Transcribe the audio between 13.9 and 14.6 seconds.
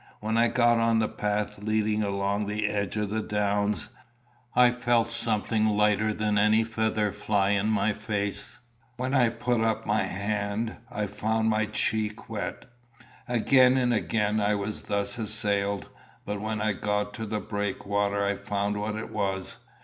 again I